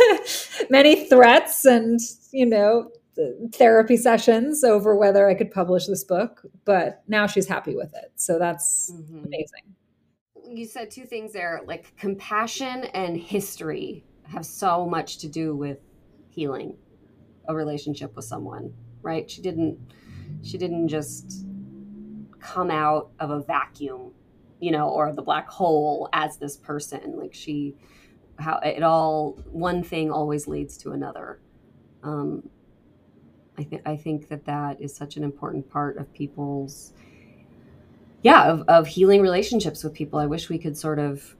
[0.69, 1.99] Many threats and
[2.31, 2.91] you know
[3.51, 8.11] therapy sessions over whether i could publish this book but now she's happy with it.
[8.15, 9.25] So that's mm-hmm.
[9.25, 10.55] amazing.
[10.55, 15.79] You said two things there like compassion and history have so much to do with
[16.29, 16.77] healing
[17.49, 18.73] a relationship with someone
[19.07, 19.29] right?
[19.29, 19.79] She didn't
[20.43, 21.45] she didn't just
[22.53, 24.11] come out of a vacuum,
[24.59, 27.17] you know, or the black hole as this person.
[27.17, 27.75] Like she,
[28.39, 31.39] how it all, one thing always leads to another.
[32.03, 32.49] Um,
[33.57, 36.93] I think I think that that is such an important part of people's,
[38.21, 40.19] yeah, of, of healing relationships with people.
[40.19, 41.35] I wish we could sort of,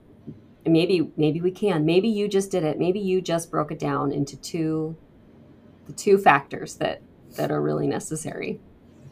[0.66, 1.86] maybe maybe we can.
[1.86, 2.78] Maybe you just did it.
[2.78, 4.96] Maybe you just broke it down into two,
[5.86, 7.00] the two factors that
[7.36, 8.60] that are really necessary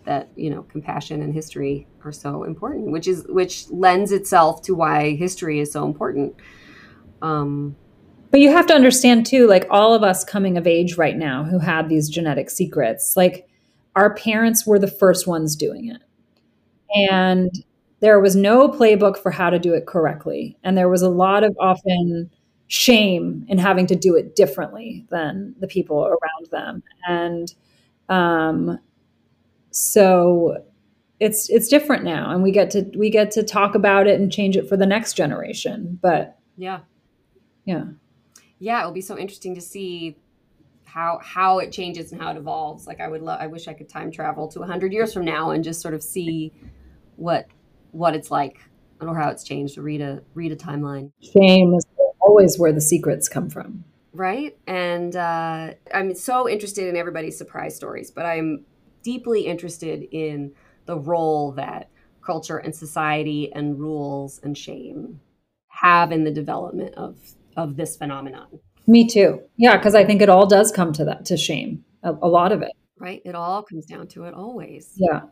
[0.06, 4.74] that you know compassion and history are so important which is which lends itself to
[4.74, 6.34] why history is so important.
[7.22, 7.76] Um
[8.30, 11.44] but you have to understand too like all of us coming of age right now
[11.44, 13.48] who had these genetic secrets like
[13.96, 16.02] our parents were the first ones doing it.
[17.10, 17.50] And
[18.00, 20.56] there was no playbook for how to do it correctly.
[20.62, 22.30] And there was a lot of often
[22.68, 26.82] shame in having to do it differently than the people around them.
[27.08, 27.54] And
[28.10, 28.78] um,
[29.76, 30.56] so
[31.20, 34.32] it's it's different now and we get to we get to talk about it and
[34.32, 36.80] change it for the next generation but yeah.
[37.66, 37.84] Yeah.
[38.58, 40.16] Yeah it'll be so interesting to see
[40.84, 42.86] how how it changes and how it evolves.
[42.86, 45.50] Like i would love i wish i could time travel to 100 years from now
[45.50, 46.54] and just sort of see
[47.16, 47.46] what
[47.90, 48.60] what it's like
[49.02, 51.10] or how it's changed read a read a timeline.
[51.20, 51.84] Shame is
[52.18, 53.84] always where the secrets come from.
[54.14, 54.56] Right?
[54.66, 58.64] And uh, i'm so interested in everybody's surprise stories but i'm
[59.06, 60.52] deeply interested in
[60.86, 61.88] the role that
[62.24, 65.20] culture and society and rules and shame
[65.68, 67.16] have in the development of
[67.56, 68.48] of this phenomenon.
[68.88, 69.40] Me too.
[69.56, 71.84] Yeah, because I think it all does come to that to shame.
[72.02, 72.72] A, a, lot of it.
[72.98, 73.22] Right.
[73.24, 74.92] It all comes down to it always.
[74.96, 75.22] Yeah.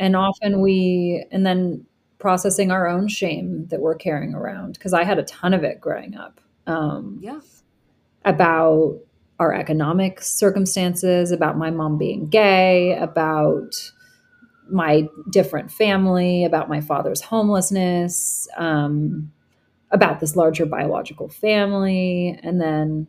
[0.00, 1.84] And often we and then
[2.18, 5.80] processing our own shame that we're carrying around because I had a ton of it
[5.80, 6.40] growing up.
[6.66, 7.40] Um, yeah.
[8.24, 8.98] about
[9.38, 13.92] our economic circumstances, about my mom being gay, about
[14.70, 19.32] my different family, about my father's homelessness, um,
[19.90, 22.38] about this larger biological family.
[22.42, 23.06] And then,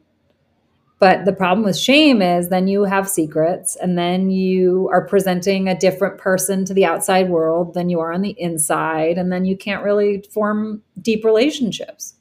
[0.99, 5.67] but the problem with shame is then you have secrets and then you are presenting
[5.67, 9.17] a different person to the outside world than you are on the inside.
[9.17, 12.15] And then you can't really form deep relationships.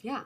[0.00, 0.22] Yeah.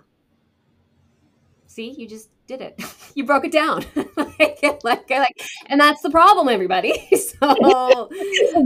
[1.80, 2.78] See, you just did it.
[3.14, 3.82] you broke it down.
[4.16, 7.08] like, like, like, and that's the problem, everybody.
[7.16, 8.10] so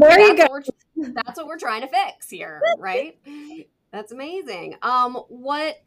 [0.00, 0.46] there you go.
[0.48, 0.68] What
[1.14, 3.16] that's what we're trying to fix here, right?
[3.92, 4.74] That's amazing.
[4.83, 5.79] Um, what?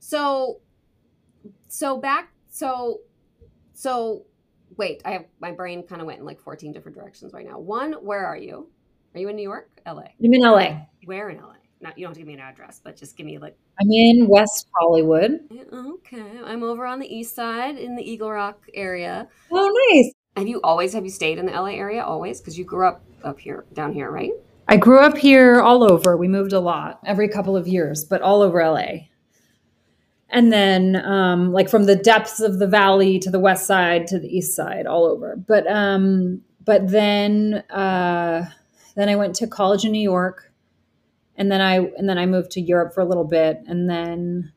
[0.00, 0.58] So,
[1.68, 2.32] so back.
[2.50, 3.02] So,
[3.72, 4.24] so
[4.76, 5.02] wait.
[5.04, 7.60] I have my brain kind of went in like fourteen different directions right now.
[7.60, 8.68] One, where are you?
[9.14, 10.02] Are you in New York, LA?
[10.20, 10.80] I'm in LA.
[11.04, 11.55] Where in LA?
[11.80, 13.56] Not you don't have to give me an address, but just give me like.
[13.80, 15.40] I'm in West Hollywood.
[15.72, 19.28] Okay, I'm over on the east side in the Eagle Rock area.
[19.52, 20.12] Oh, nice.
[20.36, 22.40] Have you always have you stayed in the LA area always?
[22.40, 24.32] Because you grew up up here, down here, right?
[24.68, 26.16] I grew up here all over.
[26.16, 29.08] We moved a lot every couple of years, but all over LA.
[30.28, 34.18] And then, um, like from the depths of the valley to the west side to
[34.18, 35.36] the east side, all over.
[35.36, 38.46] But um, but then uh,
[38.96, 40.52] then I went to college in New York
[41.36, 44.52] and then I and then I moved to Europe for a little bit, and then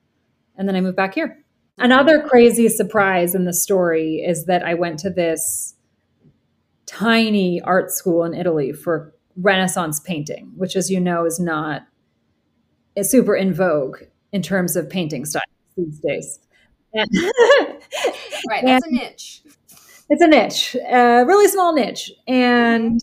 [0.58, 1.44] and then I moved back here.
[1.78, 5.76] Another crazy surprise in the story is that I went to this
[6.86, 11.84] tiny art school in Italy for Renaissance painting, which, as you know, is not
[12.96, 14.00] is super in vogue
[14.34, 15.46] in terms of painting styles
[15.78, 16.40] these days.
[16.94, 17.10] And,
[18.50, 19.44] right, that's a niche.
[20.10, 23.00] It's a niche, a really small niche, and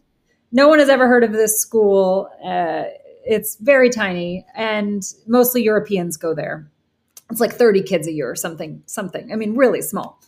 [0.53, 2.29] no one has ever heard of this school.
[2.45, 2.85] Uh,
[3.27, 6.71] it's very tiny, and mostly Europeans go there.
[7.31, 9.33] It's like 30 kids a year or something, something.
[9.33, 10.21] I mean, really small.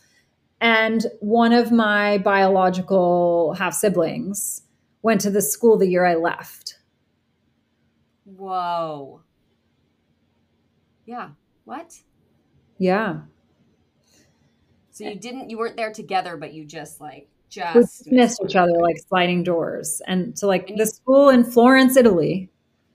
[0.61, 4.63] And one of my biological half siblings
[5.01, 6.77] went to the school the year I left.
[8.25, 9.21] Whoa.
[11.05, 11.29] Yeah.
[11.63, 11.99] What?
[12.77, 13.21] Yeah.
[14.91, 18.55] So you didn't, you weren't there together, but you just like, just we missed each
[18.55, 20.01] other like sliding doors.
[20.05, 22.51] And so, like, and the school in Florence, Italy,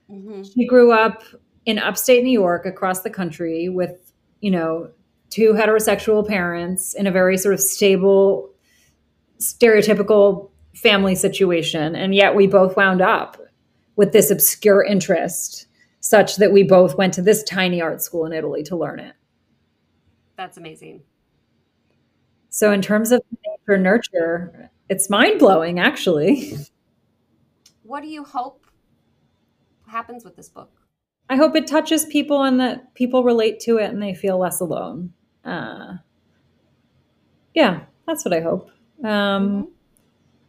[0.09, 0.43] Mm-hmm.
[0.43, 1.23] She grew up
[1.65, 4.89] in upstate New York across the country with, you know,
[5.29, 8.51] two heterosexual parents in a very sort of stable,
[9.39, 11.95] stereotypical family situation.
[11.95, 13.37] And yet we both wound up
[13.95, 15.67] with this obscure interest,
[16.01, 19.15] such that we both went to this tiny art school in Italy to learn it.
[20.37, 21.01] That's amazing.
[22.49, 26.57] So, in terms of nature nurture, it's mind blowing, actually.
[27.83, 28.64] What do you hope
[29.95, 30.69] happens with this book?
[31.29, 34.59] I hope it touches people and that people relate to it and they feel less
[34.59, 35.13] alone.
[35.45, 35.93] Uh,
[37.53, 38.69] yeah, that's what I hope.
[39.03, 39.61] Um, mm-hmm.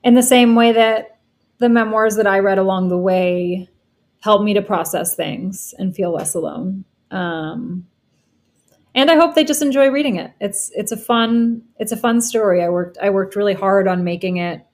[0.03, 1.21] In the same way that
[1.59, 3.69] the memoirs that I read along the way
[4.21, 6.85] helped me to process things and feel less alone.
[7.13, 7.87] Um,
[8.97, 10.33] and I hope they just enjoy reading it.
[10.41, 12.63] It's it's a fun it's a fun story.
[12.63, 14.67] I worked I worked really hard on making it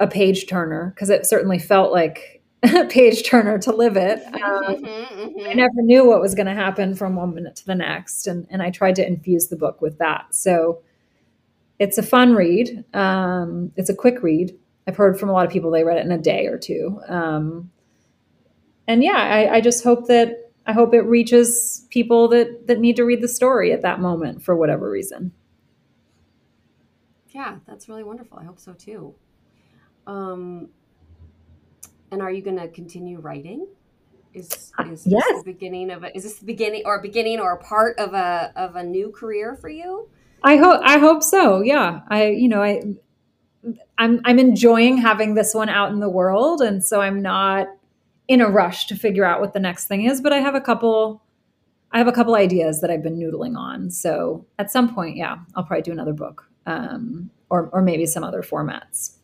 [0.00, 2.37] a page turner because it certainly felt like
[2.88, 4.20] page turner to live it.
[4.26, 5.48] Um, mm-hmm, mm-hmm.
[5.48, 8.46] I never knew what was going to happen from one minute to the next, and
[8.50, 10.34] and I tried to infuse the book with that.
[10.34, 10.82] So
[11.78, 12.84] it's a fun read.
[12.94, 14.58] Um, it's a quick read.
[14.86, 17.00] I've heard from a lot of people they read it in a day or two.
[17.08, 17.70] Um,
[18.88, 22.96] and yeah, I, I just hope that I hope it reaches people that that need
[22.96, 25.32] to read the story at that moment for whatever reason.
[27.28, 28.38] Yeah, that's really wonderful.
[28.38, 29.14] I hope so too.
[30.08, 30.70] Um,
[32.10, 33.66] and are you going to continue writing?
[34.34, 35.24] Is uh, is yes.
[35.28, 38.12] this the beginning of a, is this the beginning or beginning or a part of
[38.12, 40.08] a of a new career for you?
[40.44, 41.62] I hope I hope so.
[41.62, 42.00] Yeah.
[42.08, 42.82] I you know, I
[43.96, 47.68] I'm I'm enjoying having this one out in the world and so I'm not
[48.28, 50.60] in a rush to figure out what the next thing is, but I have a
[50.60, 51.22] couple
[51.90, 53.90] I have a couple ideas that I've been noodling on.
[53.90, 56.44] So at some point, yeah, I'll probably do another book.
[56.66, 59.16] Um, or or maybe some other formats.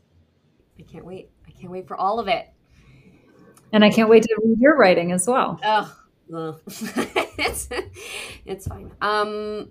[0.79, 1.29] I can't wait.
[1.47, 2.54] I can't wait for all of it
[3.75, 5.59] and I can't wait to read your writing as well.
[5.65, 5.97] Oh,
[6.29, 6.61] well.
[6.67, 7.69] it's
[8.47, 8.93] it's fine.
[9.03, 9.71] Um,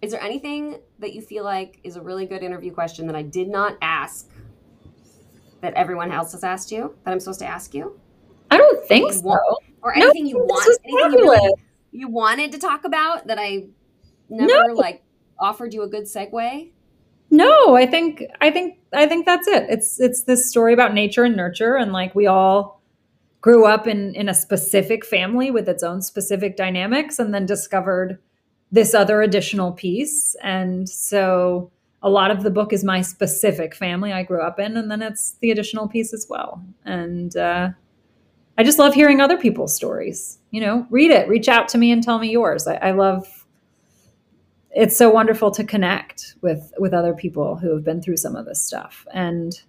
[0.00, 3.22] is there anything that you feel like is a really good interview question that I
[3.22, 4.30] did not ask
[5.60, 8.00] that everyone else has asked you that I'm supposed to ask you?
[8.50, 9.38] I don't think so.
[9.82, 11.54] Or anything no, you want, anything you, really,
[11.92, 13.66] you wanted to talk about that I
[14.30, 14.74] never no.
[14.74, 15.02] like
[15.38, 16.70] offered you a good segue.
[17.30, 19.66] No, I think I think I think that's it.
[19.68, 22.81] It's it's this story about nature and nurture, and like we all
[23.42, 28.18] grew up in in a specific family with its own specific dynamics and then discovered
[28.70, 30.34] this other additional piece.
[30.42, 31.70] And so
[32.02, 35.02] a lot of the book is my specific family I grew up in, and then
[35.02, 36.64] it's the additional piece as well.
[36.84, 37.70] And uh,
[38.56, 40.38] I just love hearing other people's stories.
[40.50, 42.66] You know, read it, reach out to me and tell me yours.
[42.66, 43.46] I, I love.
[44.74, 48.46] It's so wonderful to connect with with other people who have been through some of
[48.46, 49.60] this stuff, and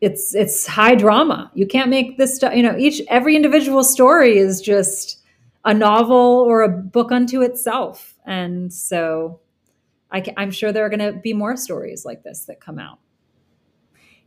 [0.00, 1.50] it's it's high drama.
[1.54, 2.54] You can't make this stuff.
[2.54, 5.22] You know, each every individual story is just
[5.64, 9.40] a novel or a book unto itself, and so
[10.10, 12.78] I can, I'm sure there are going to be more stories like this that come
[12.78, 12.98] out.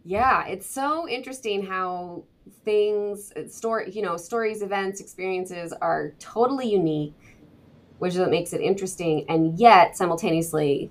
[0.03, 2.23] Yeah, it's so interesting how
[2.65, 7.37] things, story, you know, stories, events, experiences are totally unique,
[7.99, 10.89] which is what makes it interesting, and yet simultaneously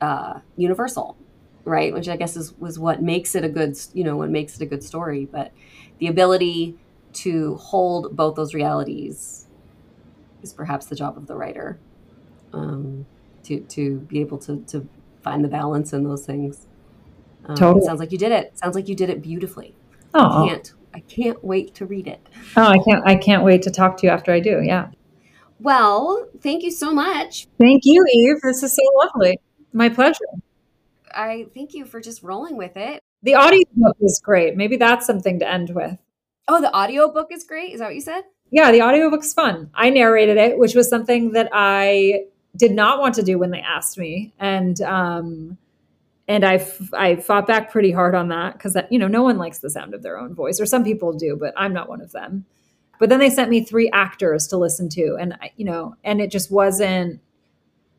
[0.00, 1.16] uh, universal,
[1.64, 1.92] right?
[1.92, 4.62] Which I guess is was what makes it a good, you know, what makes it
[4.62, 5.26] a good story.
[5.30, 5.52] But
[5.98, 6.76] the ability
[7.14, 9.46] to hold both those realities
[10.42, 11.78] is perhaps the job of the writer.
[12.52, 13.06] Um,
[13.44, 14.88] to to be able to to
[15.22, 16.66] find the balance in those things.
[17.46, 17.84] Um, totally.
[17.84, 18.58] Sounds like you did it.
[18.58, 19.74] Sounds like you did it beautifully.
[20.14, 20.72] Oh, I can't.
[20.94, 22.20] I can't wait to read it.
[22.56, 23.02] Oh, I can't.
[23.06, 24.62] I can't wait to talk to you after I do.
[24.62, 24.90] Yeah.
[25.58, 27.48] Well, thank you so much.
[27.58, 28.36] Thank you, Eve.
[28.42, 29.38] This is so lovely.
[29.72, 30.24] My pleasure.
[31.12, 33.00] I thank you for just rolling with it.
[33.22, 34.56] The audiobook is great.
[34.56, 35.98] Maybe that's something to end with.
[36.46, 37.72] Oh, the audiobook is great.
[37.72, 38.24] Is that what you said?
[38.50, 39.70] Yeah, the audiobook's fun.
[39.74, 42.24] I narrated it, which was something that I
[42.56, 45.58] did not want to do when they asked me, and um,
[46.28, 49.38] and I I fought back pretty hard on that because that you know no one
[49.38, 52.00] likes the sound of their own voice, or some people do, but I'm not one
[52.00, 52.44] of them.
[53.00, 56.30] But then they sent me three actors to listen to, and you know, and it
[56.30, 57.20] just wasn't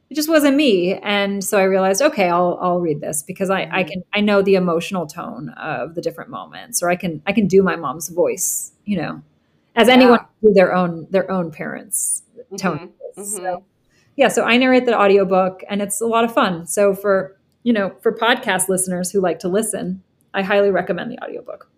[0.09, 3.61] it just wasn't me and so i realized okay i'll i'll read this because i
[3.61, 3.89] i mm-hmm.
[3.89, 7.47] can i know the emotional tone of the different moments or i can i can
[7.47, 9.21] do my mom's voice you know
[9.75, 9.93] as yeah.
[9.93, 12.23] anyone do their own their own parents
[12.57, 12.91] tone mm-hmm.
[13.23, 13.63] So, mm-hmm
[14.15, 16.65] yeah, so I narrate the audiobook and it's a lot of fun.
[16.67, 20.03] So for, you know, for podcast listeners who like to listen,
[20.33, 21.69] I highly recommend the audiobook.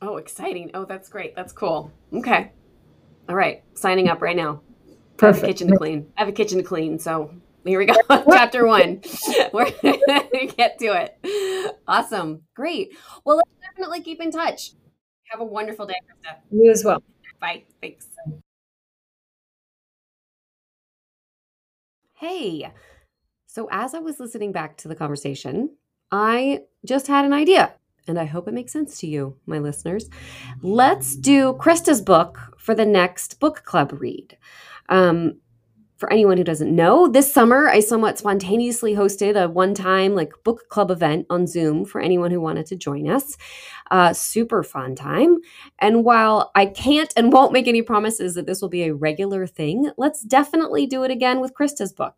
[0.00, 0.70] Oh, exciting.
[0.74, 1.36] Oh, that's great.
[1.36, 1.92] That's cool.
[2.12, 2.52] Okay.
[3.28, 3.62] All right.
[3.74, 4.62] Signing up right now.
[5.16, 5.46] Perfect.
[5.46, 6.06] kitchen to clean.
[6.16, 6.98] I have a kitchen to clean.
[6.98, 7.32] So
[7.64, 7.94] here we go.
[8.30, 9.02] Chapter one.
[9.52, 10.00] We're going
[10.32, 11.76] to get to it.
[11.86, 12.42] Awesome.
[12.54, 12.96] Great.
[13.24, 14.72] Well, let's definitely keep in touch.
[15.30, 16.36] Have a wonderful day, Chrysta.
[16.50, 17.02] You as well.
[17.40, 17.64] Bye.
[17.80, 18.08] Thanks.
[22.14, 22.70] Hey,
[23.46, 25.70] so as I was listening back to the conversation,
[26.12, 27.74] I just had an idea,
[28.06, 30.08] and I hope it makes sense to you, my listeners.
[30.62, 34.36] Let's do Chrysta's book for the next book club read.
[34.88, 35.38] Um,
[36.02, 40.32] for anyone who doesn't know, this summer I somewhat spontaneously hosted a one time like
[40.42, 43.36] book club event on Zoom for anyone who wanted to join us.
[43.88, 45.38] Uh, super fun time.
[45.78, 49.46] And while I can't and won't make any promises that this will be a regular
[49.46, 52.16] thing, let's definitely do it again with Chrysta's book.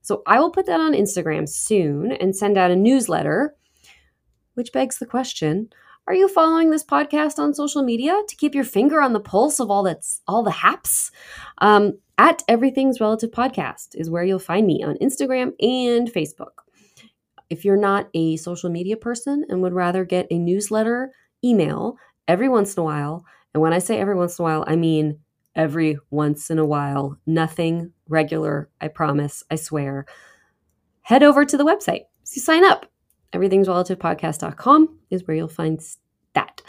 [0.00, 3.54] So I will put that on Instagram soon and send out a newsletter,
[4.54, 5.68] which begs the question
[6.08, 9.60] are you following this podcast on social media to keep your finger on the pulse
[9.60, 11.10] of all that's all the haps?
[11.58, 16.62] Um, at Everything's Relative Podcast is where you'll find me on Instagram and Facebook.
[17.50, 21.12] If you're not a social media person and would rather get a newsletter
[21.44, 24.64] email every once in a while, and when I say every once in a while,
[24.66, 25.18] I mean
[25.54, 30.06] every once in a while, nothing regular, I promise, I swear,
[31.02, 32.04] head over to the website.
[32.22, 32.86] So sign up.
[33.34, 35.80] Everythingsrelativepodcast.com is where you'll find
[36.34, 36.62] that.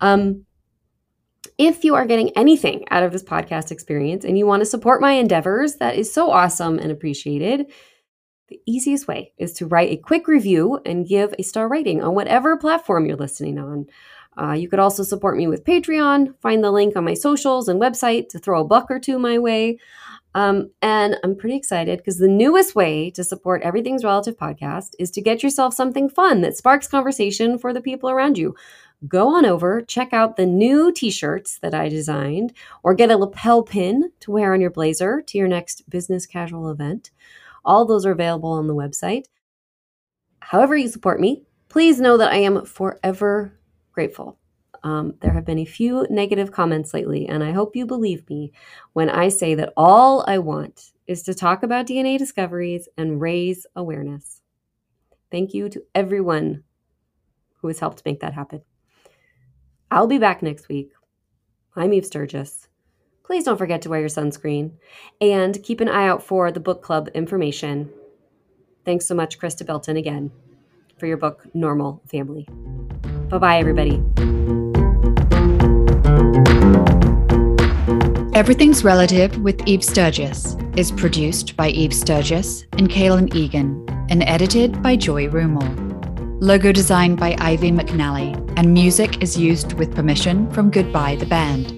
[0.00, 0.46] Um,
[1.58, 5.00] if you are getting anything out of this podcast experience and you want to support
[5.00, 7.66] my endeavors, that is so awesome and appreciated.
[8.48, 12.14] The easiest way is to write a quick review and give a star rating on
[12.14, 13.86] whatever platform you're listening on.
[14.36, 16.34] Uh, you could also support me with Patreon.
[16.40, 19.38] Find the link on my socials and website to throw a buck or two my
[19.38, 19.78] way.
[20.34, 25.10] Um, and I'm pretty excited because the newest way to support Everything's Relative podcast is
[25.12, 28.54] to get yourself something fun that sparks conversation for the people around you
[29.08, 33.16] go on over, check out the new t shirts that I designed, or get a
[33.16, 37.10] lapel pin to wear on your blazer to your next business casual event.
[37.64, 39.24] All those are available on the website.
[40.40, 43.58] However, you support me, please know that I am forever
[43.92, 44.38] grateful.
[44.84, 48.52] Um, there have been a few negative comments lately, and I hope you believe me
[48.92, 53.66] when I say that all I want is to talk about DNA discoveries and raise
[53.74, 54.42] awareness.
[55.30, 56.64] Thank you to everyone
[57.60, 58.60] who has helped make that happen.
[59.90, 60.90] I'll be back next week.
[61.74, 62.68] I'm Eve Sturges.
[63.24, 64.72] Please don't forget to wear your sunscreen
[65.18, 67.90] and keep an eye out for the book club information.
[68.84, 70.30] Thanks so much, Chrysta Bilton, again,
[70.98, 72.46] for your book, Normal Family.
[73.30, 74.43] Bye bye, everybody.
[78.34, 84.82] Everything's Relative with Eve Sturges is produced by Eve Sturges and Kaylin Egan and edited
[84.82, 86.40] by Joy Rumel.
[86.40, 91.70] Logo designed by Ivy McNally, and music is used with permission from Goodbye the Band.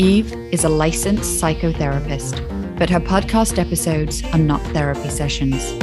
[0.00, 5.74] Eve is a licensed psychotherapist, but her podcast episodes are not therapy sessions.